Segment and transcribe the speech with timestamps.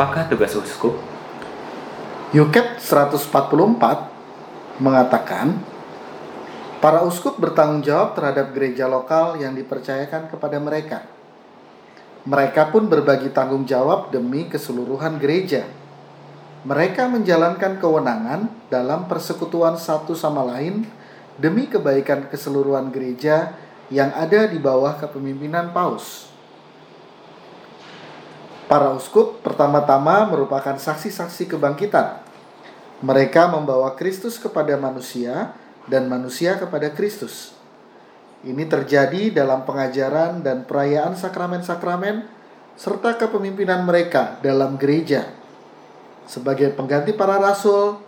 [0.00, 0.96] Apakah tugas uskup?
[2.32, 5.60] Yuket 144 mengatakan,
[6.80, 11.04] para uskup bertanggung jawab terhadap gereja lokal yang dipercayakan kepada mereka.
[12.24, 15.68] Mereka pun berbagi tanggung jawab demi keseluruhan gereja.
[16.64, 20.88] Mereka menjalankan kewenangan dalam persekutuan satu sama lain
[21.36, 23.52] demi kebaikan keseluruhan gereja
[23.92, 26.29] yang ada di bawah kepemimpinan Paus.
[28.70, 32.22] Para uskup pertama-tama merupakan saksi-saksi kebangkitan.
[33.02, 35.58] Mereka membawa Kristus kepada manusia
[35.90, 37.50] dan manusia kepada Kristus.
[38.46, 42.30] Ini terjadi dalam pengajaran dan perayaan sakramen-sakramen
[42.78, 45.26] serta kepemimpinan mereka dalam gereja.
[46.30, 47.98] Sebagai pengganti para rasul,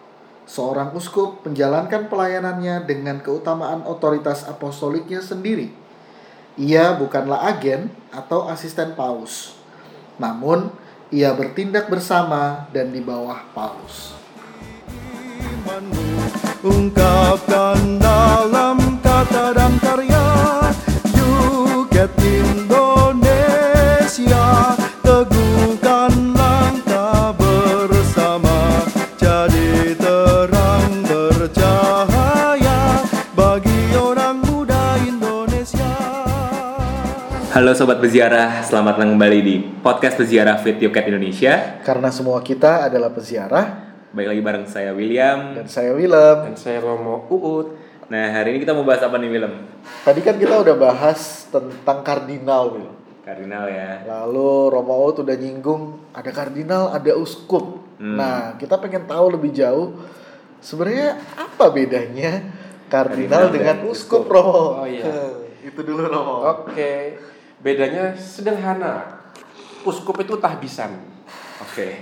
[0.46, 5.74] seorang uskup menjalankan pelayanannya dengan keutamaan otoritas apostoliknya sendiri.
[6.54, 9.58] Ia bukanlah agen atau asisten paus
[10.20, 10.72] namun,
[11.12, 14.16] ia bertindak bersama dan di bawah Paulus.
[16.62, 19.72] Ungkapkan dalam kata dan
[37.52, 41.84] Halo Sobat Peziarah, selamat datang kembali di podcast Peziarah Fit Yuket Indonesia.
[41.84, 43.92] Karena semua kita adalah peziarah.
[44.08, 45.52] Baik lagi bareng saya William.
[45.60, 46.48] Dan saya Willem.
[46.48, 47.76] Dan saya Romo Uut.
[48.08, 49.68] Nah hari ini kita mau bahas apa nih Willem?
[49.84, 52.88] Tadi kan kita udah bahas tentang kardinal Will
[53.20, 54.00] Kardinal ya.
[54.08, 57.84] Lalu Romo Uut udah nyinggung ada kardinal, ada uskup.
[58.00, 58.16] Hmm.
[58.16, 60.00] Nah kita pengen tahu lebih jauh
[60.64, 62.48] Sebenarnya apa bedanya
[62.88, 64.40] kardinal, kardinal dengan uskup, uskup.
[64.40, 64.60] Romo?
[64.80, 65.04] Oh iya.
[65.68, 66.48] Itu dulu Romo.
[66.48, 66.72] Oke.
[66.72, 67.31] okay
[67.62, 69.22] bedanya sederhana
[69.86, 70.98] uskup itu tahbisan
[71.62, 71.92] oke okay.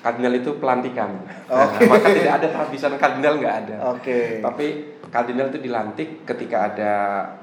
[0.00, 1.84] kardinal itu pelantikan okay.
[1.84, 4.40] nah, maka tidak ada tahbisan kardinal nggak ada oke okay.
[4.40, 4.66] tapi
[5.12, 6.92] kardinal itu dilantik ketika ada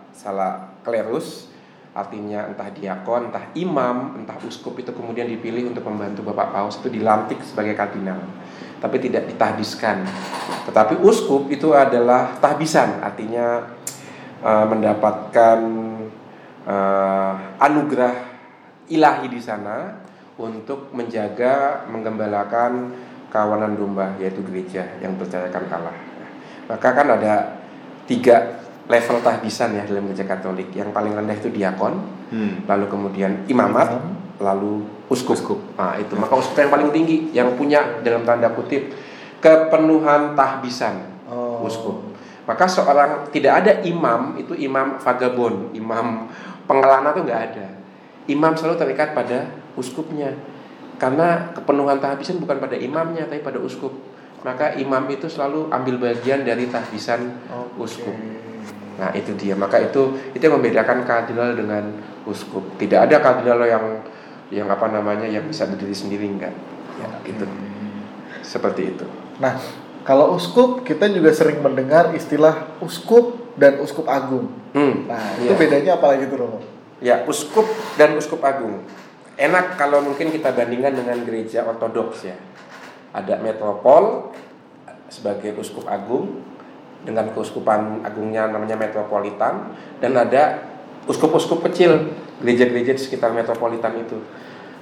[0.10, 1.54] salah klerus
[1.96, 6.92] artinya entah diakon entah imam entah uskup itu kemudian dipilih untuk membantu bapak paus itu
[6.92, 8.20] dilantik sebagai kardinal
[8.84, 10.04] tapi tidak ditahdiskan
[10.68, 13.64] tetapi uskup itu adalah tahbisan artinya
[14.44, 15.60] uh, mendapatkan
[16.66, 18.14] uh, anugerah
[18.90, 20.02] ilahi di sana
[20.36, 22.92] untuk menjaga menggembalakan
[23.32, 25.96] kawanan domba yaitu gereja yang percayakan Allah.
[26.66, 27.62] Maka kan ada
[28.10, 30.70] tiga level tahbisan ya dalam gereja Katolik.
[30.74, 31.94] Yang paling rendah itu diakon,
[32.32, 32.70] hmm.
[32.70, 34.42] lalu kemudian imamat, hmm.
[34.42, 35.38] lalu uskup.
[35.38, 35.60] uskup.
[35.78, 38.94] Nah, itu maka uskup yang paling tinggi yang punya dalam tanda kutip
[39.42, 41.66] kepenuhan tahbisan oh.
[41.66, 41.98] uskup.
[42.46, 46.30] Maka seorang tidak ada imam itu imam vagabond, imam
[46.66, 47.66] pengelana tuh nggak ada.
[48.26, 50.34] Imam selalu terikat pada uskupnya.
[50.96, 53.94] Karena kepenuhan tahbisan bukan pada imamnya tapi pada uskup.
[54.46, 57.82] Maka imam itu selalu ambil bagian dari tahbisan okay.
[57.82, 58.16] uskup.
[58.96, 59.58] Nah, itu dia.
[59.58, 62.64] Maka itu itu yang membedakan kardinal dengan uskup.
[62.78, 63.86] Tidak ada kardinal yang
[64.54, 66.54] yang apa namanya yang bisa berdiri sendiri enggak.
[67.02, 67.34] Ya, okay.
[67.34, 67.46] itu.
[68.46, 69.06] Seperti itu.
[69.42, 69.58] Nah,
[70.06, 74.52] kalau uskup kita juga sering mendengar istilah uskup dan uskup agung.
[74.76, 75.08] Hmm.
[75.08, 75.60] Nah, itu iya.
[75.60, 76.60] bedanya apa lagi tuh Romo?
[77.00, 78.84] Ya, uskup dan uskup agung.
[79.36, 82.38] Enak kalau mungkin kita bandingkan dengan gereja ortodoks ya.
[83.16, 84.32] Ada metropol
[85.08, 86.44] sebagai uskup agung
[87.06, 89.72] dengan keuskupan agungnya namanya metropolitan
[90.02, 90.66] dan ada
[91.06, 92.12] uskup-uskup kecil
[92.42, 94.20] gereja-gereja di sekitar metropolitan itu.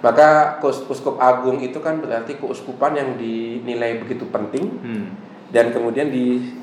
[0.03, 5.07] Maka uskup agung itu kan berarti keuskupan yang dinilai begitu penting hmm.
[5.51, 6.59] dan kemudian di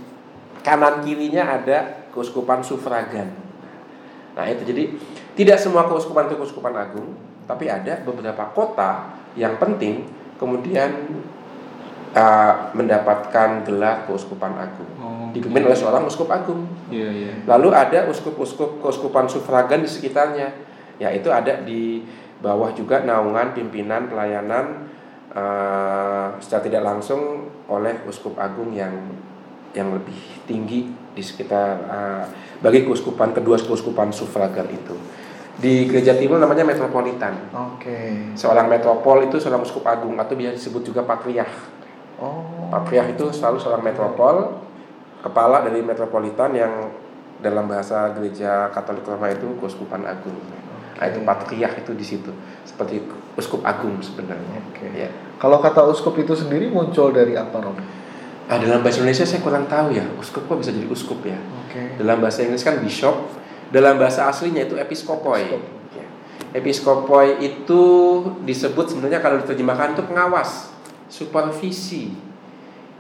[0.61, 3.31] kanan kirinya ada keuskupan sufragan.
[4.35, 4.95] Nah itu jadi
[5.35, 7.15] tidak semua keuskupan itu keuskupan agung,
[7.47, 10.07] tapi ada beberapa kota yang penting
[10.39, 10.91] kemudian
[12.15, 14.91] uh, mendapatkan gelar keuskupan agung.
[14.99, 16.67] Oh, dipimpin oleh seorang uskup agung.
[16.91, 17.35] Yeah, yeah.
[17.47, 20.49] Lalu ada uskup-uskup keuskupan sufragan di sekitarnya.
[21.01, 22.05] Ya itu ada di
[22.41, 24.89] bawah juga naungan pimpinan pelayanan
[25.33, 28.93] uh, secara tidak langsung oleh uskup agung yang
[29.77, 30.17] yang lebih
[30.51, 32.25] tinggi di sekitar uh,
[32.63, 34.95] bagi keuskupan kedua keuskupan sufragan itu.
[35.61, 37.37] Di gereja timur namanya metropolitan.
[37.53, 37.85] Oke.
[37.85, 38.09] Okay.
[38.33, 41.53] Seorang metropol itu seorang uskup agung atau biasa disebut juga patriark.
[42.17, 42.73] Oh.
[42.73, 44.65] Patriark itu selalu seorang metropol,
[45.21, 46.73] kepala dari metropolitan yang
[47.41, 50.37] dalam bahasa gereja Katolik Roma itu keuskupan agung.
[50.37, 50.97] Okay.
[50.97, 52.33] Nah, itu patriark itu di situ.
[52.65, 53.05] Seperti
[53.37, 54.65] uskup agung sebenarnya.
[54.73, 54.89] Oke.
[54.89, 55.09] Okay.
[55.09, 55.11] Ya.
[55.37, 57.77] Kalau kata uskup itu sendiri muncul dari apa, Rom?
[58.51, 61.39] Ah, dalam bahasa Indonesia saya kurang tahu ya, uskup kok bisa jadi uskup ya.
[61.71, 61.95] Okay.
[62.03, 63.31] Dalam bahasa Inggris kan bishop,
[63.71, 65.55] dalam bahasa aslinya itu episkopoi.
[65.95, 66.07] Ya.
[66.59, 67.83] Episkopoi itu
[68.43, 70.75] disebut sebenarnya kalau diterjemahkan itu pengawas,
[71.07, 72.11] supervisi.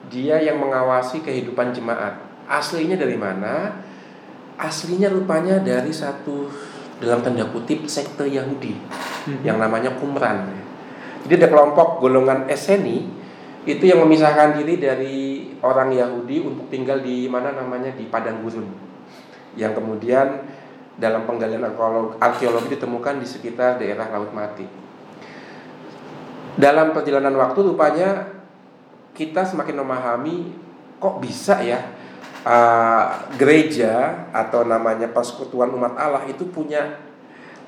[0.06, 2.14] Dia yang mengawasi kehidupan jemaat.
[2.46, 3.74] Aslinya dari mana?
[4.54, 6.46] Aslinya rupanya dari satu
[7.02, 8.78] dalam tanda kutip sekte Yahudi
[9.26, 9.42] hmm.
[9.42, 10.46] yang namanya Qumran.
[11.26, 13.19] Jadi ada kelompok golongan Eseni
[13.68, 15.16] itu yang memisahkan diri dari
[15.60, 18.64] orang Yahudi untuk tinggal di mana namanya di padang gurun.
[19.52, 20.48] Yang kemudian
[20.96, 21.68] dalam penggalian
[22.20, 24.64] arkeologi ditemukan di sekitar daerah Laut Mati.
[26.56, 28.28] Dalam perjalanan waktu rupanya
[29.16, 30.36] kita semakin memahami
[31.00, 31.80] kok bisa ya
[32.44, 37.00] uh, gereja atau namanya persekutuan umat Allah itu punya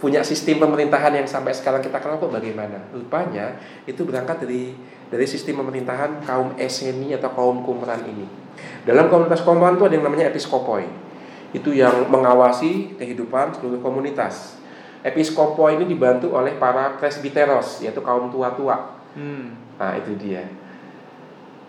[0.02, 2.90] punya sistem pemerintahan yang sampai sekarang kita kenal kok bagaimana?
[2.90, 3.54] Rupanya
[3.86, 4.74] itu berangkat dari
[5.06, 8.26] dari sistem pemerintahan kaum Eseni atau kaum Qumran ini.
[8.82, 11.12] Dalam komunitas Qumran itu ada yang namanya episkopoi
[11.52, 14.56] itu yang mengawasi kehidupan seluruh komunitas.
[15.04, 18.96] Episkopo ini dibantu oleh para presbiteros, yaitu kaum tua-tua.
[19.12, 19.52] Hmm.
[19.76, 20.48] Nah itu dia.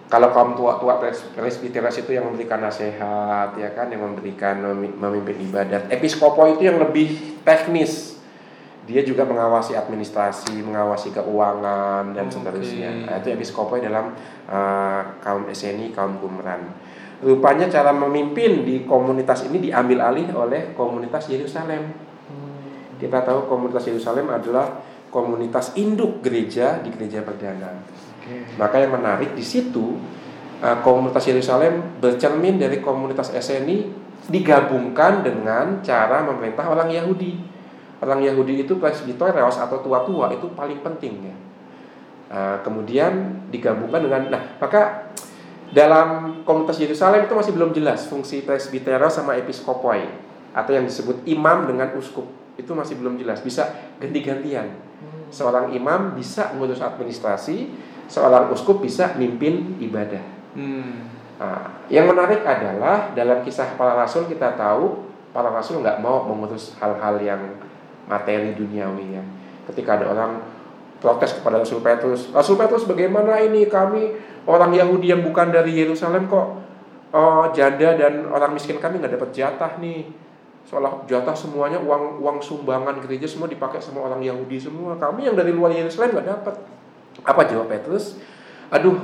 [0.07, 1.01] Kalau kaum tua-tua
[1.33, 4.62] presbiteros itu yang memberikan nasihat, ya kan, yang memberikan
[4.94, 5.89] memimpin ibadat.
[5.89, 8.12] Episkopo itu yang lebih teknis.
[8.83, 12.35] Dia juga mengawasi administrasi, mengawasi keuangan dan okay.
[12.35, 12.89] seterusnya.
[13.07, 14.12] Nah, itu episkopo dalam
[14.51, 16.68] uh, kaum Eseni, kaum Qumran.
[17.24, 21.95] Rupanya cara memimpin di komunitas ini diambil alih oleh komunitas Yerusalem.
[22.27, 23.00] Hmm.
[23.00, 27.79] Kita tahu komunitas Yerusalem adalah komunitas induk gereja di gereja perdana.
[28.19, 28.59] Okay.
[28.59, 29.95] Maka yang menarik di situ
[30.59, 37.52] uh, komunitas Yerusalem bercermin dari komunitas SNI digabungkan dengan cara memerintah orang Yahudi.
[38.03, 41.35] Orang Yahudi itu presbiteros atau tua-tua itu paling penting ya.
[42.33, 45.13] Uh, kemudian digabungkan dengan nah maka
[45.73, 50.05] dalam komunitas Yerusalem itu masih belum jelas fungsi presbiteros sama episkopoi
[50.53, 55.33] atau yang disebut imam dengan uskup itu masih belum jelas bisa ganti-gantian hmm.
[55.33, 57.73] seorang imam bisa mengurus administrasi
[58.05, 60.21] seorang uskup bisa mimpin ibadah
[60.53, 60.94] hmm.
[61.41, 66.77] nah, yang menarik adalah dalam kisah para rasul kita tahu para rasul nggak mau mengurus
[66.77, 67.41] hal-hal yang
[68.07, 69.23] materi duniawi ya
[69.71, 70.31] ketika ada orang
[71.03, 72.31] protes kepada Rasul Petrus.
[72.31, 74.15] Rasul Petrus bagaimana ini kami
[74.47, 76.47] orang Yahudi yang bukan dari Yerusalem kok
[77.11, 80.07] oh, janda dan orang miskin kami nggak dapat jatah nih.
[80.63, 84.95] Soalnya jatah semuanya uang uang sumbangan gereja semua dipakai sama orang Yahudi semua.
[84.95, 86.55] Kami yang dari luar Yerusalem nggak dapat.
[87.27, 88.15] Apa jawab Petrus?
[88.71, 88.95] Aduh,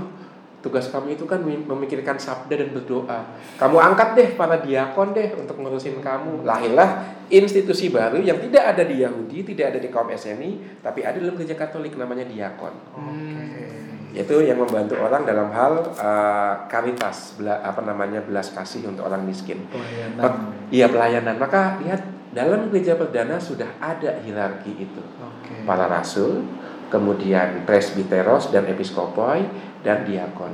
[0.60, 3.20] tugas kami itu kan memikirkan sabda dan berdoa.
[3.56, 6.44] Kamu angkat deh para diakon deh untuk ngurusin kamu.
[6.44, 11.16] Lahirlah institusi baru yang tidak ada di Yahudi, tidak ada di kaum SNI, tapi ada
[11.16, 12.74] dalam gereja Katolik namanya diakon.
[12.92, 13.72] Okay.
[14.10, 19.24] Yaitu yang membantu orang dalam hal uh, karitas, bela, apa namanya belas kasih untuk orang
[19.24, 19.64] miskin.
[19.70, 20.52] Pelayanan.
[20.74, 21.36] Iya pelayanan.
[21.38, 22.02] Maka lihat
[22.34, 25.02] dalam gereja perdana sudah ada hierarki itu.
[25.22, 25.62] Okay.
[25.62, 26.42] Para rasul,
[26.90, 29.46] kemudian presbiteros dan episkopoi
[29.86, 30.52] dan diakon.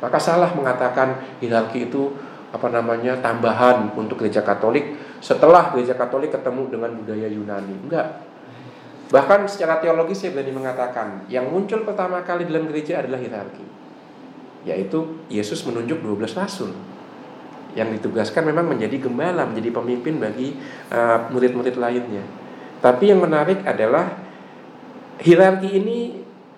[0.00, 2.12] Maka salah mengatakan hierarki itu
[2.52, 7.74] apa namanya tambahan untuk gereja Katolik setelah gereja Katolik ketemu dengan budaya Yunani.
[7.88, 8.22] Enggak.
[9.06, 13.64] Bahkan secara teologis saya berani mengatakan yang muncul pertama kali dalam gereja adalah hierarki.
[14.66, 16.74] Yaitu Yesus menunjuk 12 rasul
[17.78, 20.58] yang ditugaskan memang menjadi gembala, menjadi pemimpin bagi
[20.90, 22.24] uh, murid-murid uh, lainnya.
[22.82, 24.16] Tapi yang menarik adalah
[25.22, 25.98] hierarki ini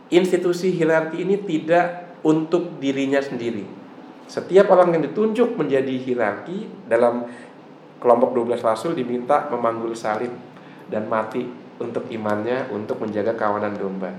[0.09, 3.67] institusi hierarki ini tidak untuk dirinya sendiri.
[4.29, 7.25] Setiap orang yang ditunjuk menjadi hierarki dalam
[7.99, 10.31] kelompok 12 rasul diminta memanggul salib
[10.93, 11.49] dan mati
[11.79, 14.13] untuk imannya untuk menjaga kawanan domba.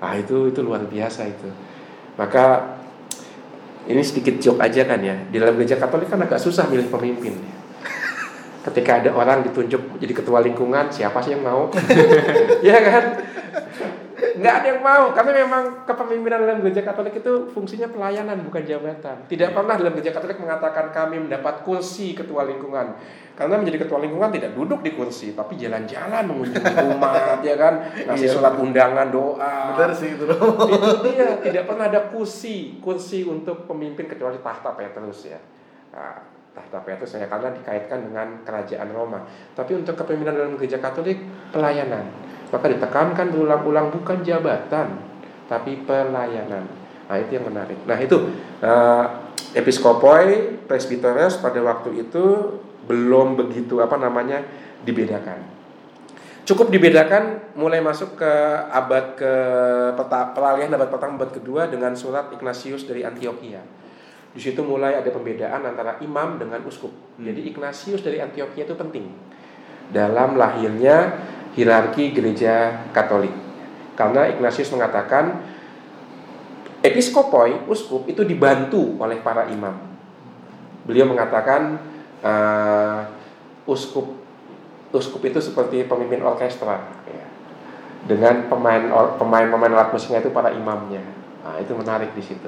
[0.00, 1.48] Ah itu itu luar biasa itu.
[2.16, 2.76] Maka
[3.86, 5.14] ini sedikit joke aja kan ya.
[5.30, 7.38] Di dalam gereja Katolik kan agak susah milih pemimpin.
[8.66, 11.70] Ketika ada orang ditunjuk jadi ketua lingkungan, siapa sih yang mau?
[12.66, 13.04] ya kan?
[14.46, 19.26] Nggak ada yang mau karena memang kepemimpinan dalam gereja Katolik itu fungsinya pelayanan bukan jabatan.
[19.26, 22.94] Tidak pernah dalam gereja Katolik mengatakan kami mendapat kursi ketua lingkungan.
[23.36, 28.32] Karena menjadi ketua lingkungan tidak duduk di kursi, tapi jalan-jalan mengunjungi umat, ya kan, ngasih
[28.32, 28.32] iya.
[28.32, 29.76] surat undangan doa.
[29.76, 30.24] Benar sih itu.
[30.24, 35.36] itu dia, tidak pernah ada kursi, kursi untuk pemimpin kecuali tahta Petrus ya.
[35.92, 36.16] Nah,
[36.56, 39.20] tahta Petrus ya karena dikaitkan dengan kerajaan Roma.
[39.52, 41.20] Tapi untuk kepemimpinan dalam gereja Katolik
[41.52, 42.08] pelayanan.
[42.56, 44.96] Maka ditekankan berulang-ulang bukan jabatan,
[45.44, 46.64] tapi pelayanan.
[47.04, 47.76] Nah itu yang menarik.
[47.84, 48.32] Nah itu
[48.64, 52.24] uh, episkopoi, presbiteros pada waktu itu
[52.88, 54.40] belum begitu apa namanya
[54.88, 55.52] dibedakan.
[56.48, 58.32] Cukup dibedakan mulai masuk ke
[58.72, 59.32] abad ke
[59.98, 63.60] peta, peralihan abad pertama abad kedua dengan surat Ignatius dari Antioquia.
[64.32, 67.20] Di situ mulai ada pembedaan antara imam dengan uskup.
[67.20, 67.28] Hmm.
[67.28, 69.12] Jadi Ignatius dari Antioquia itu penting
[69.90, 71.18] dalam lahirnya
[71.56, 73.32] hierarki gereja Katolik.
[73.96, 75.40] Karena Ignatius mengatakan
[76.84, 79.74] episkopoi, uskup itu dibantu oleh para imam.
[80.84, 81.80] Beliau mengatakan
[82.20, 83.00] uh,
[83.66, 84.06] uskup
[84.94, 86.78] uskup itu seperti pemimpin orkestra
[87.10, 87.26] ya.
[88.06, 88.86] dengan pemain
[89.18, 91.02] pemain pemain alat musiknya itu para imamnya.
[91.42, 92.46] Nah, itu menarik di situ.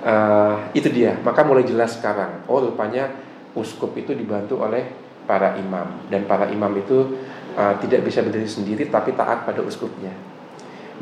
[0.00, 1.18] Uh, itu dia.
[1.26, 2.46] Maka mulai jelas sekarang.
[2.46, 3.10] Oh rupanya
[3.52, 4.86] uskup itu dibantu oleh
[5.28, 7.20] para imam dan para imam itu
[7.58, 10.14] uh, tidak bisa berdiri sendiri tapi taat pada uskupnya.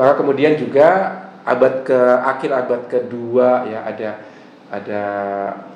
[0.01, 1.13] Maka kemudian juga
[1.45, 4.11] abad ke akhir abad kedua ya ada
[4.67, 5.03] ada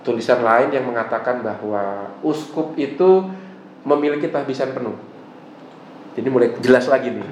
[0.03, 3.29] tulisan lain yang mengatakan bahwa uskup itu
[3.87, 4.99] memiliki tahbisan penuh.
[6.19, 7.31] Jadi mulai jelas lagi nih.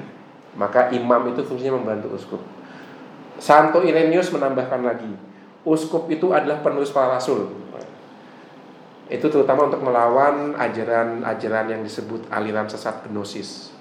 [0.55, 2.41] Maka imam itu fungsinya membantu uskup.
[3.39, 5.11] Santo Irenaeus menambahkan lagi,
[5.63, 7.47] uskup itu adalah penulis para rasul.
[9.09, 13.73] Itu terutama untuk melawan ajaran-ajaran yang disebut aliran sesat gnosis.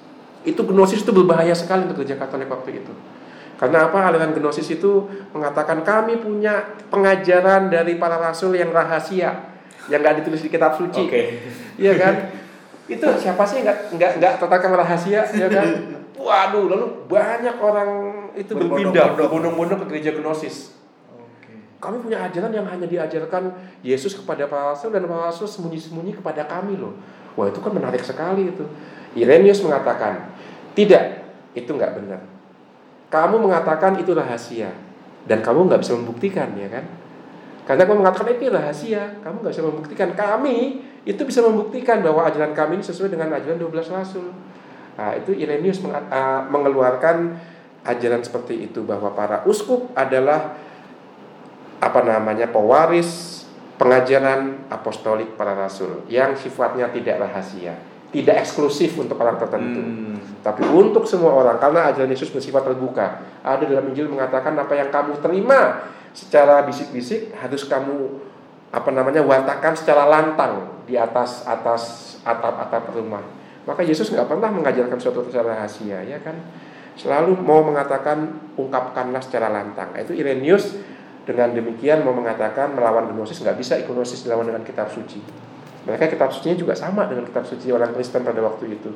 [0.43, 2.93] Itu gnosis itu berbahaya sekali untuk gereja Katolik waktu itu.
[3.61, 4.09] Karena apa?
[4.09, 5.05] Aliran gnosis itu
[5.37, 9.53] mengatakan kami punya pengajaran dari para rasul yang rahasia,
[9.93, 11.05] yang nggak ditulis di kitab suci.
[11.05, 11.13] Oke.
[11.13, 11.27] Okay.
[11.77, 12.15] Iya kan?
[12.89, 15.69] itu siapa sih nggak nggak nggak tertakan rahasia, ya kan?
[16.25, 17.91] Waduh, lalu banyak orang
[18.33, 20.73] itu berpindah berbondong-bondong ke gereja gnosis
[21.79, 23.55] kami punya ajaran yang hanya diajarkan
[23.87, 26.99] Yesus kepada para rasul dan para rasul sembunyi-sembunyi kepada kami loh.
[27.39, 28.67] Wah itu kan menarik sekali itu.
[29.15, 30.35] Irenaeus mengatakan,
[30.75, 31.23] tidak,
[31.55, 32.21] itu nggak benar.
[33.09, 34.75] Kamu mengatakan itu rahasia
[35.25, 36.85] dan kamu nggak bisa membuktikan ya kan?
[37.65, 40.09] Karena kamu mengatakan itu rahasia, kamu nggak bisa membuktikan.
[40.19, 40.57] Kami
[41.07, 44.35] itu bisa membuktikan bahwa ajaran kami ini sesuai dengan ajaran 12 rasul.
[44.99, 47.39] Nah, itu Irenaeus ah, mengeluarkan
[47.87, 50.59] ajaran seperti itu bahwa para uskup adalah
[51.79, 53.39] apa namanya pewaris
[53.79, 57.79] pengajaran apostolik para rasul yang sifatnya tidak rahasia,
[58.11, 60.43] tidak eksklusif untuk orang tertentu, hmm.
[60.43, 63.23] tapi untuk semua orang karena ajaran Yesus bersifat terbuka.
[63.47, 68.19] Ada dalam Injil mengatakan apa yang kamu terima secara bisik-bisik harus kamu
[68.75, 71.83] apa namanya wartakan secara lantang di atas atas
[72.27, 73.23] atap-atap rumah.
[73.65, 76.35] Maka Yesus nggak pernah mengajarkan suatu secara rahasia, ya kan?
[76.99, 79.95] Selalu mau mengatakan ungkapkanlah secara lantang.
[79.95, 80.75] Itu Irenaeus
[81.29, 85.21] dengan demikian mau mengatakan melawan gnosis nggak bisa gnosis dilawan dengan kitab suci.
[85.85, 88.89] Mereka kitab sucinya juga sama dengan kitab suci orang Kristen pada waktu itu.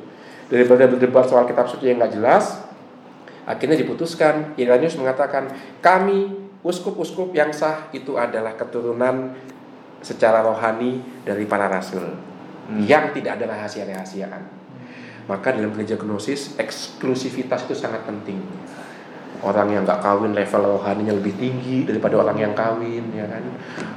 [0.49, 2.57] Daripada berdebat soal kitab suci yang nggak jelas,
[3.45, 4.57] akhirnya diputuskan.
[4.57, 6.33] Irenaeus mengatakan kami
[6.65, 9.37] uskup-uskup yang sah itu adalah keturunan
[10.01, 12.81] secara rohani dari para rasul hmm.
[12.89, 14.65] yang tidak ada rahasia-rahasiaan.
[15.29, 18.41] Maka dalam gereja gnosis eksklusivitas itu sangat penting
[19.41, 23.43] orang yang nggak kawin level rohaninya lebih tinggi daripada orang yang kawin ya kan?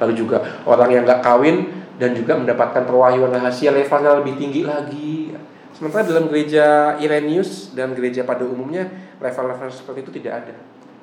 [0.01, 1.69] Lalu juga orang yang nggak kawin
[2.01, 5.37] dan juga mendapatkan perwahyuan rahasia levelnya lebih tinggi lagi.
[5.77, 8.89] Sementara dalam gereja Irenaeus dan gereja pada umumnya
[9.21, 10.55] level-level seperti itu tidak ada.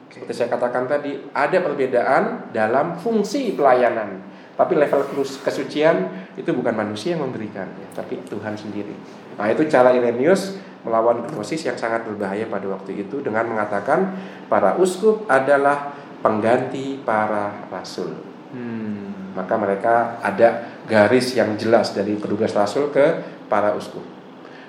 [0.10, 4.22] Seperti saya katakan tadi ada perbedaan dalam fungsi pelayanan.
[4.54, 5.10] Tapi level
[5.42, 8.94] kesucian itu bukan manusia yang memberikan ya, tapi Tuhan sendiri.
[9.34, 14.20] Nah itu cara Irenaeus melawan gnosis yang sangat berbahaya pada waktu itu dengan mengatakan
[14.52, 18.12] para uskup adalah pengganti para rasul.
[18.52, 19.34] Hmm.
[19.34, 24.04] Maka mereka ada garis yang jelas dari petugas rasul ke para uskup.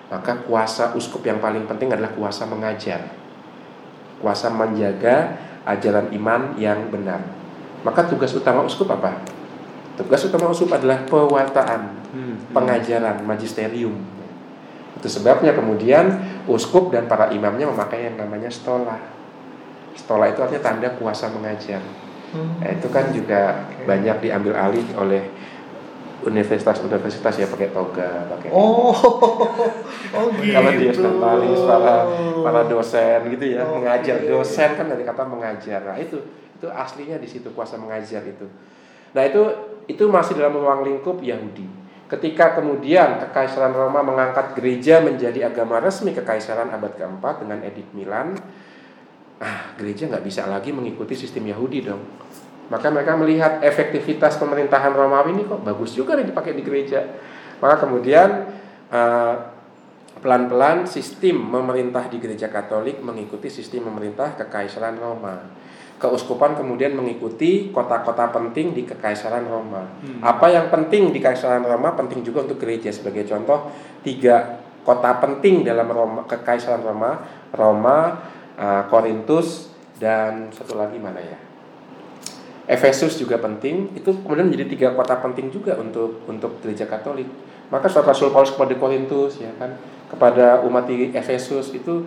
[0.09, 3.11] Maka kuasa uskup yang paling penting adalah kuasa mengajar.
[4.23, 7.21] Kuasa menjaga ajaran iman yang benar.
[7.85, 9.21] Maka tugas utama uskup apa?
[10.01, 12.57] Tugas utama uskup adalah pewartaan, hmm.
[12.57, 14.15] pengajaran, magisterium
[15.05, 16.17] itu sebabnya kemudian
[16.49, 18.97] uskup dan para imamnya memakai yang namanya stola.
[19.93, 21.85] Stola itu artinya tanda kuasa mengajar.
[22.33, 22.57] Hmm.
[22.57, 23.85] Nah, itu kan juga okay.
[23.85, 25.29] banyak diambil alih oleh
[26.25, 28.97] universitas-universitas ya pakai toga, pakai oh,
[30.17, 30.57] oh gitu.
[30.57, 31.95] Kalau dia spesialis para
[32.41, 35.85] para dosen gitu ya, oh, mengajar dosen kan dari kata mengajar.
[35.85, 36.17] Nah, itu
[36.57, 38.49] itu aslinya di situ kuasa mengajar itu.
[39.13, 39.43] Nah, itu
[39.85, 41.84] itu masih dalam ruang lingkup Yahudi.
[42.05, 48.37] Ketika kemudian Kekaisaran Roma mengangkat gereja menjadi agama resmi Kekaisaran abad keempat dengan Edik Milan,
[49.41, 52.05] ah gereja nggak bisa lagi mengikuti sistem Yahudi dong.
[52.69, 57.01] Maka mereka melihat efektivitas pemerintahan Romawi ini kok bagus juga nih dipakai di gereja.
[57.61, 58.29] Maka kemudian
[58.93, 59.35] uh,
[60.21, 65.64] pelan-pelan sistem memerintah di gereja Katolik mengikuti sistem memerintah Kekaisaran Roma
[65.99, 69.87] keuskupan kemudian mengikuti kota-kota penting di Kekaisaran Roma.
[70.03, 70.21] Hmm.
[70.21, 73.71] Apa yang penting di Kekaisaran Roma penting juga untuk gereja sebagai contoh
[74.03, 77.25] tiga kota penting dalam Roma, Kekaisaran Roma,
[77.55, 77.99] Roma,
[78.59, 81.39] uh, Korintus dan satu lagi mana ya?
[82.65, 83.93] Efesus juga penting.
[83.97, 87.29] Itu kemudian menjadi tiga kota penting juga untuk untuk gereja Katolik.
[87.73, 92.05] Maka surat Rasul Paulus kepada Korintus ya kan, kepada umat di Efesus itu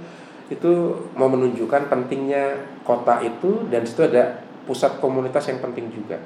[0.48, 2.56] itu mau menunjukkan pentingnya
[2.88, 6.20] kota itu dan situ ada pusat komunitas yang penting juga.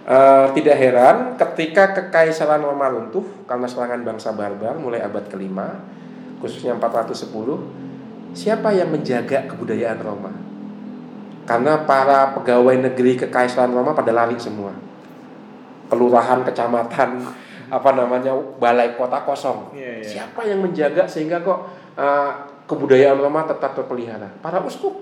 [0.00, 5.82] Uh, tidak heran ketika kekaisaran Roma runtuh karena serangan bangsa barbar mulai abad kelima,
[6.40, 7.30] khususnya 410,
[8.32, 10.32] siapa yang menjaga kebudayaan Roma?
[11.44, 14.72] Karena para pegawai negeri kekaisaran Roma pada lari semua.
[15.90, 17.26] Kelurahan, kecamatan,
[17.70, 19.74] apa namanya balai kota kosong.
[19.74, 20.06] Yeah, yeah.
[20.06, 24.30] Siapa yang menjaga sehingga kok uh, kebudayaan Roma tetap terpelihara?
[24.38, 24.94] Para uskup.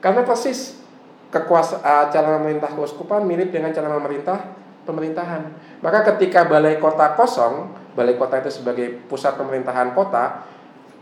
[0.00, 0.80] Karena persis
[1.28, 4.56] kekuasaan uh, cara memerintah keuskupan mirip dengan cara memerintah
[4.88, 5.42] pemerintahan.
[5.82, 10.46] Maka ketika balai kota kosong, balai kota itu sebagai pusat pemerintahan kota,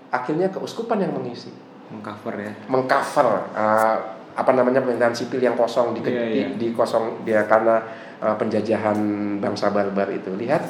[0.09, 1.53] akhirnya keuskupan yang mengisi.
[1.93, 2.53] Mengcover ya.
[2.67, 3.97] Mengcover uh,
[4.35, 6.51] apa namanya pemerintahan sipil yang kosong di, yeah, yeah.
[6.57, 7.79] di, di kosong dia karena
[8.19, 8.97] uh, penjajahan
[9.39, 10.33] bangsa barbar itu.
[10.35, 10.63] Lihat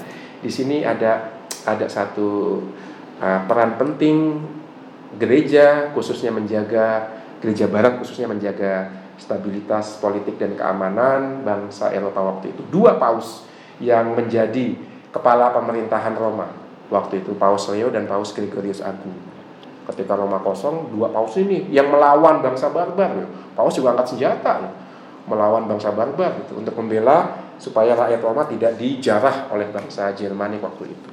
[0.43, 1.33] di sini ada
[1.65, 2.61] ada satu
[3.23, 4.43] uh, peran penting
[5.17, 7.11] gereja khususnya menjaga
[7.43, 12.63] gereja barat khususnya menjaga stabilitas politik dan keamanan bangsa Eropa waktu itu.
[12.71, 13.47] Dua paus
[13.79, 14.75] yang menjadi
[15.15, 16.51] kepala pemerintahan Roma
[16.91, 19.15] waktu itu Paus Leo dan Paus Gregorius Agung
[19.85, 23.27] ketika Roma kosong dua paus ini yang melawan bangsa barbar ya.
[23.53, 24.71] paus juga angkat senjata ya.
[25.29, 30.85] melawan bangsa barbar gitu untuk membela supaya rakyat Roma tidak dijarah oleh bangsa Jerman waktu
[30.89, 31.11] itu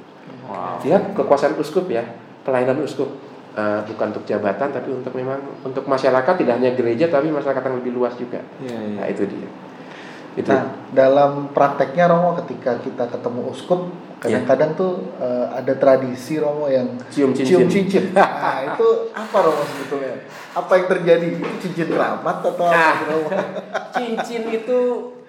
[0.48, 0.80] wow.
[0.80, 2.02] dia kekuasaan uskup ya
[2.42, 3.12] pelayanan uskup
[3.56, 7.76] uh, bukan untuk jabatan tapi untuk memang untuk masyarakat tidak hanya gereja tapi masyarakat yang
[7.80, 8.98] lebih luas juga yeah, yeah.
[9.00, 9.48] nah itu dia
[10.32, 10.48] itu.
[10.48, 14.80] Nah, dalam prakteknya Romo ketika kita ketemu uskup, kadang-kadang yeah.
[14.80, 17.52] tuh uh, ada tradisi Romo yang cium cincin.
[17.52, 18.16] Cium cincin.
[18.16, 20.24] Nah, itu apa Romo sebetulnya?
[20.56, 21.26] Apa yang terjadi?
[21.36, 23.28] Itu cincin keramat atau nah, apa Romo?
[23.92, 24.78] cincin itu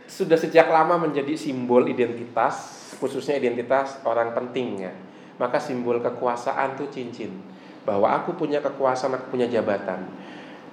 [0.08, 4.94] sudah sejak lama menjadi simbol identitas, khususnya identitas orang penting ya.
[5.36, 7.44] Maka simbol kekuasaan tuh cincin.
[7.84, 10.04] Bahwa aku punya kekuasaan, aku punya jabatan.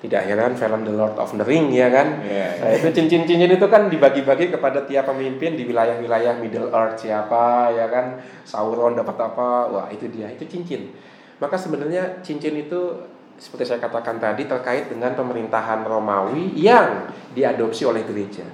[0.00, 2.24] Tidak heran film The Lord of the Ring ya kan?
[2.24, 2.64] Yeah, yeah.
[2.64, 7.84] Nah, itu cincin-cincin itu kan dibagi-bagi kepada tiap pemimpin di wilayah-wilayah Middle Earth siapa ya
[7.92, 8.16] kan?
[8.48, 10.96] Sauron dapat apa wah itu dia itu cincin.
[11.36, 12.96] Maka sebenarnya cincin itu
[13.36, 18.48] seperti saya katakan tadi terkait dengan pemerintahan Romawi yang diadopsi oleh gereja.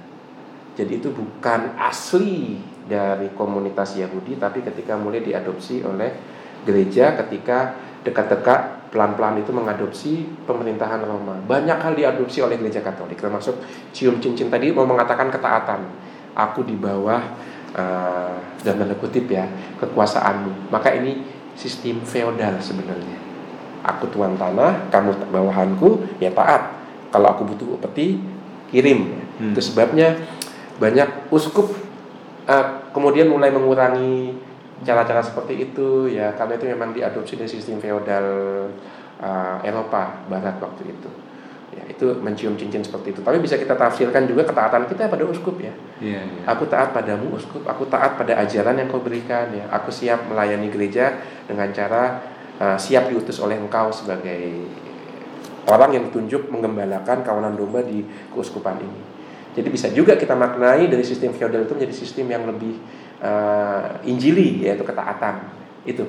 [0.75, 6.11] Jadi itu bukan asli dari komunitas Yahudi tapi ketika mulai diadopsi oleh
[6.63, 11.37] gereja ketika dekat-dekat pelan-pelan itu mengadopsi pemerintahan Roma.
[11.43, 13.59] Banyak hal diadopsi oleh gereja Katolik, termasuk
[13.91, 15.81] cium cincin tadi mau mengatakan ketaatan.
[16.37, 17.19] Aku di bawah
[17.73, 19.49] uh, dan tanda kutip ya
[19.81, 20.69] kekuasaanmu.
[20.69, 21.25] Maka ini
[21.57, 23.17] sistem feodal sebenarnya.
[23.81, 26.77] Aku tuan tanah, kamu bawahanku, ya taat.
[27.09, 28.19] Kalau aku butuh upeti,
[28.69, 29.17] kirim.
[29.39, 29.55] Hmm.
[29.55, 30.17] Itu sebabnya
[30.77, 31.73] banyak uskup
[32.45, 34.46] uh, kemudian mulai mengurangi
[34.85, 38.27] cara-cara seperti itu ya karena itu memang diadopsi dari sistem feodal
[39.21, 41.09] uh, Eropa Barat waktu itu.
[41.77, 43.21] Ya itu mencium cincin seperti itu.
[43.21, 45.73] Tapi bisa kita tafsirkan juga ketaatan kita pada uskup ya.
[46.01, 46.45] Yeah, yeah.
[46.49, 47.65] aku taat padamu uskup.
[47.65, 49.69] Aku taat pada ajaran yang kau berikan ya.
[49.73, 52.21] Aku siap melayani gereja dengan cara
[52.57, 54.65] uh, siap diutus oleh engkau sebagai
[55.67, 59.01] orang yang ditunjuk mengembalakan kawanan domba di keuskupan ini.
[59.57, 62.77] Jadi bisa juga kita maknai dari sistem feodal itu menjadi sistem yang lebih
[63.21, 65.49] uh, injili yaitu ketaatan.
[65.87, 66.05] Itu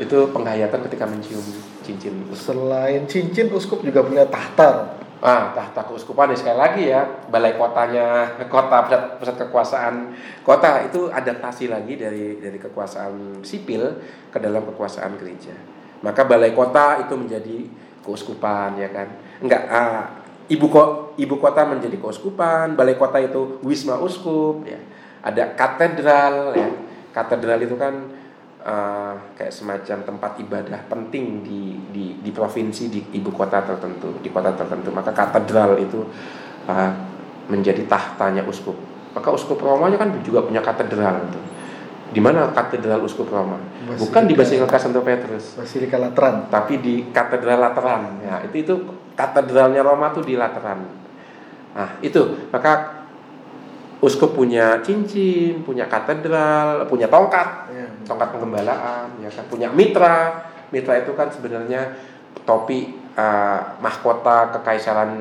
[0.00, 1.44] itu penghayatan ketika mencium
[1.84, 2.56] cincin uskup.
[2.56, 4.96] selain cincin uskup juga punya tahta.
[5.20, 6.32] Ah tahta keuskupan.
[6.32, 9.94] Sekali lagi ya balai kotanya kota pusat, pusat kekuasaan
[10.40, 14.00] kota itu adaptasi lagi dari dari kekuasaan sipil
[14.32, 15.52] ke dalam kekuasaan gereja.
[16.00, 17.68] Maka balai kota itu menjadi
[18.00, 19.12] keuskupan ya kan?
[19.44, 24.80] Enggak ah, ibu kok ibu kota menjadi keuskupan balai kota itu wisma uskup ya
[25.20, 26.68] ada katedral ya.
[27.10, 27.94] Katedral itu kan
[28.62, 34.30] uh, kayak semacam tempat ibadah penting di, di di provinsi di ibu kota tertentu di
[34.30, 34.94] kota tertentu.
[34.94, 36.06] Maka katedral itu
[36.70, 36.92] uh,
[37.50, 38.78] menjadi tahtanya uskup.
[39.10, 41.40] Maka uskup Roma kan juga punya katedral itu.
[42.10, 43.58] Di mana katedral uskup Roma?
[43.58, 45.58] Basilika, bukan di Basilika Santo Petrus.
[45.58, 46.46] Basilika Lateran.
[46.46, 48.22] Tapi di katedral Lateran.
[48.22, 48.74] Ya itu itu
[49.18, 50.86] katedralnya Roma tuh di Lateran.
[51.74, 52.50] Nah itu.
[52.54, 52.99] Maka
[54.00, 57.86] uskup punya cincin, punya katedral, punya tongkat, ya.
[58.08, 60.48] tongkat penggembalaan, ya kan, punya mitra.
[60.72, 61.98] Mitra itu kan sebenarnya
[62.48, 65.12] topi uh, mahkota kekaisaran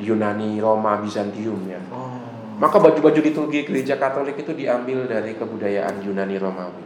[0.00, 1.78] Yunani, Roma, Bizantium ya.
[1.92, 2.18] Oh.
[2.60, 6.84] Maka baju-baju liturgi gereja Katolik itu diambil dari kebudayaan Yunani Romawi.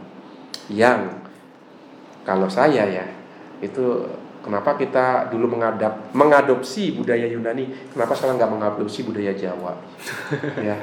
[0.71, 1.19] Yang
[2.23, 3.05] kalau saya ya
[3.59, 4.07] itu
[4.45, 9.73] kenapa kita dulu mengadap mengadopsi budaya Yunani, kenapa sekarang nggak mengadopsi budaya Jawa?
[10.69, 10.77] ya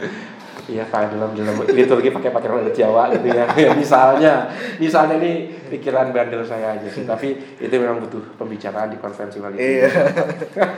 [0.71, 3.51] Iya, Pak dalam dalam liturgi pakai pakai bahasa Jawa gitu ya.
[3.59, 3.75] ya.
[3.75, 4.47] Misalnya,
[4.79, 7.03] misalnya ini pikiran bandel saya aja sih.
[7.03, 9.59] Tapi itu memang butuh pembicaraan di konferensi wali.
[9.59, 9.91] Iya.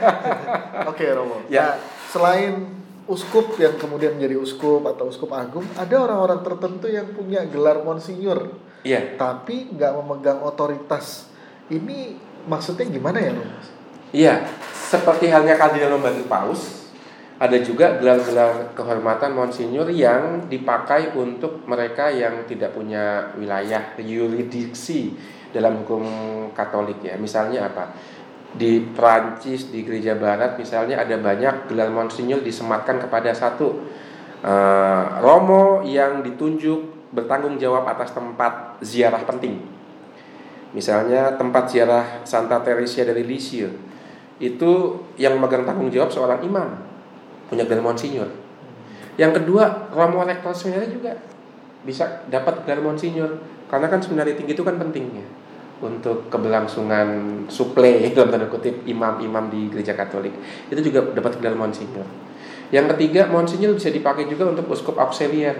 [0.91, 1.45] Oke, Romo.
[1.53, 1.69] Ya.
[1.69, 1.71] Nah,
[2.09, 2.65] selain
[3.05, 8.57] uskup yang kemudian menjadi uskup atau uskup agung, ada orang-orang tertentu yang punya gelar monsinyur,
[8.81, 9.21] Iya.
[9.21, 11.29] tapi nggak memegang otoritas.
[11.69, 13.55] Ini maksudnya gimana ya, Romo?
[14.15, 16.61] Iya, seperti halnya kardinal membantu paus,
[17.35, 25.11] ada juga gelar-gelar kehormatan monsinyur yang dipakai untuk mereka yang tidak punya wilayah yurisdiksi
[25.51, 26.03] dalam hukum
[26.55, 27.19] Katolik ya.
[27.19, 27.91] Misalnya apa?
[28.55, 33.83] Di Prancis di gereja barat misalnya ada banyak gelar monsinyur disematkan kepada satu
[34.39, 39.74] eh, romo yang ditunjuk bertanggung jawab atas tempat ziarah penting.
[40.75, 43.71] Misalnya tempat ziarah Santa Teresia dari Lisieux
[44.43, 44.71] itu
[45.15, 46.75] yang megang tanggung jawab seorang imam
[47.47, 48.27] punya gelar monsinyur.
[49.15, 51.15] Yang kedua, romo rektor seminari juga
[51.87, 53.39] bisa dapat gelar monsinyur
[53.71, 55.23] karena kan seminari tinggi itu kan pentingnya
[55.79, 57.07] untuk keberlangsungan
[57.47, 60.35] suple dalam tanda kutip imam-imam di gereja Katolik
[60.67, 62.03] itu juga dapat gelar monsinyur.
[62.75, 65.55] Yang ketiga, monsinyur bisa dipakai juga untuk uskup auxiliar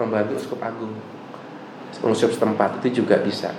[0.00, 0.96] membantu uskup agung.
[2.00, 3.52] Uskup setempat itu juga bisa.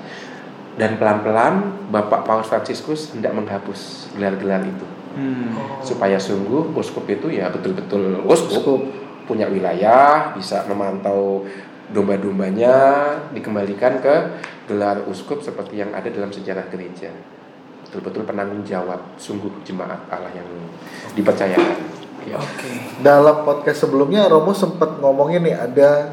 [0.75, 1.53] Dan pelan-pelan
[1.88, 4.83] Bapak Paus Fransiskus hendak menghapus gelar-gelar itu
[5.15, 5.55] Hmm.
[5.79, 8.81] supaya sungguh uskup itu ya betul-betul uskup, Uskup.
[9.23, 11.47] punya wilayah bisa memantau
[11.88, 12.75] domba-dombanya
[13.31, 14.15] dikembalikan ke
[14.67, 17.15] gelar uskup seperti yang ada dalam sejarah gereja
[17.88, 20.49] betul-betul penanggung jawab sungguh jemaat Allah yang
[21.15, 21.79] dipercayakan
[22.27, 22.35] ya.
[22.35, 22.69] Oke.
[22.99, 26.11] Dalam podcast sebelumnya Romo sempat ngomongin nih ada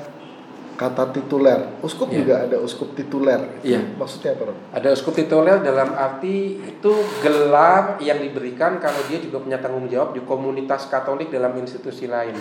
[0.83, 1.79] kata tituler.
[1.79, 2.19] Uskup Iya.
[2.19, 3.63] juga ada uskup tituler.
[3.63, 3.95] Iya.
[3.95, 6.93] Maksudnya apa, ada uskup tituler dalam arti itu
[7.23, 12.35] gelar yang diberikan kalau dia juga punya tanggung jawab di komunitas Katolik dalam institusi lain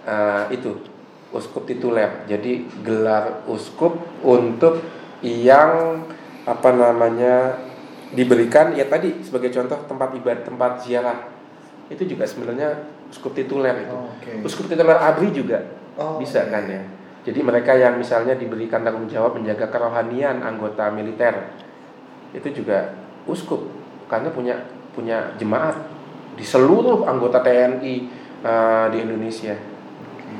[0.00, 0.80] Eh, itu
[1.30, 2.24] uskup tituler.
[2.24, 4.80] Jadi gelar uskup untuk
[5.20, 6.02] yang
[6.48, 7.60] apa namanya
[8.10, 11.28] diberikan ya tadi sebagai contoh tempat ibadah tempat ziarah
[11.92, 12.80] itu juga sebenarnya
[13.12, 13.92] uskup tituler itu.
[13.94, 14.40] Oh, Oke.
[14.42, 15.62] Uskup tituler abri juga
[16.00, 16.80] Oh, bisa kan ya.
[17.20, 21.52] Jadi mereka yang misalnya diberikan tanggung jawab menjaga kerohanian anggota militer
[22.32, 22.96] itu juga
[23.28, 23.68] uskup.
[24.08, 24.56] Karena punya
[24.96, 25.76] punya jemaat
[26.34, 27.94] di seluruh anggota TNI
[28.40, 29.52] eh, di Indonesia.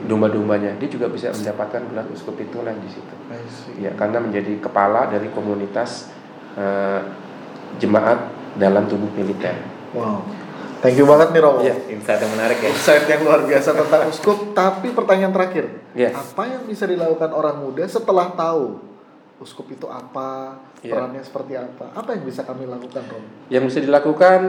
[0.01, 0.81] Domba-dombanya.
[0.81, 3.14] Dia juga bisa mendapatkan gelar uskup tituler di situ.
[3.85, 6.09] Ya karena menjadi kepala dari komunitas
[6.57, 7.05] eh,
[7.77, 9.61] jemaat dalam tubuh militer.
[9.92, 10.25] Wow.
[10.81, 11.61] Thank you banget nih Romo.
[11.61, 11.77] Iya.
[11.88, 12.69] Insight yang menarik ya.
[12.69, 14.38] Insight yang luar biasa tentang uskup.
[14.53, 16.16] Tapi pertanyaan terakhir, Iya.
[16.16, 18.81] apa yang bisa dilakukan orang muda setelah tahu
[19.37, 20.97] uskup itu apa, Iya.
[20.97, 21.93] perannya seperti apa?
[21.93, 23.29] Apa yang bisa kami lakukan, Romo?
[23.49, 24.40] yang bisa dilakukan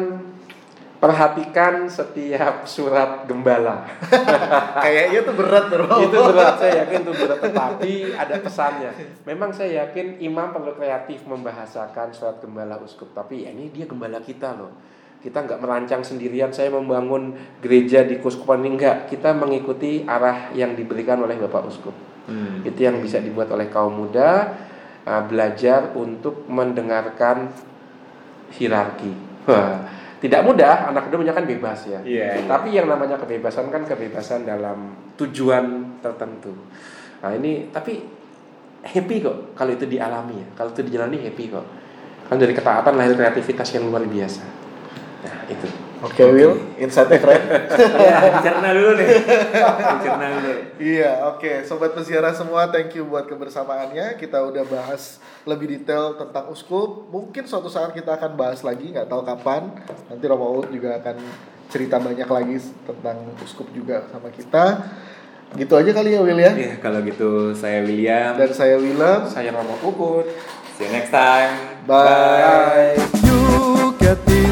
[0.98, 3.89] perhatikan setiap surat gembala
[4.86, 5.98] Kayaknya tuh berat, Romo.
[6.00, 8.91] itu berat saya yakin itu berat tetapi ada pesannya
[9.26, 14.22] memang saya yakin imam perlu kreatif membahasakan surat gembala uskup tapi ya ini dia gembala
[14.22, 14.70] kita loh
[15.22, 18.66] kita nggak merancang sendirian saya membangun gereja di kuskupan.
[18.66, 21.96] Ini enggak kita mengikuti arah yang diberikan oleh bapak uskup.
[22.22, 22.62] Hmm.
[22.62, 24.54] itu yang bisa dibuat oleh kaum muda
[25.10, 27.50] uh, belajar untuk mendengarkan
[28.54, 29.10] hierarki.
[30.22, 31.98] Tidak mudah anak muda kan bebas ya.
[32.06, 32.46] Iya, iya.
[32.46, 36.54] tapi yang namanya kebebasan kan kebebasan dalam tujuan tertentu.
[37.26, 38.06] Nah ini tapi
[38.86, 40.48] happy kok kalau itu dialami ya.
[40.54, 41.66] Kalau itu dijalani happy kok.
[42.30, 44.61] Kan dari ketaatan lahir kreativitas yang luar biasa
[45.22, 45.68] nah itu
[46.02, 47.42] Oke, Will, insight-nya keren.
[48.10, 49.10] Ya, dicerna dulu nih.
[50.02, 50.54] Dicerna dulu.
[50.82, 51.62] Iya, oke.
[51.62, 54.18] Sobat peziarah semua, thank you buat kebersamaannya.
[54.18, 57.06] Kita udah bahas lebih detail tentang uskup.
[57.14, 59.78] Mungkin suatu saat kita akan bahas lagi, nggak tahu kapan.
[60.10, 61.22] Nanti Romo Ud juga akan
[61.70, 64.82] cerita banyak lagi tentang uskup juga sama kita.
[65.54, 66.52] Gitu aja kali ya, Will ya.
[66.58, 68.34] Ya, kalau gitu saya William.
[68.42, 69.30] Dan saya Willem.
[69.30, 70.26] saya Romo Ukut
[70.82, 71.86] See you next time.
[71.86, 72.98] Bye.
[73.22, 74.51] Yuket Indonesia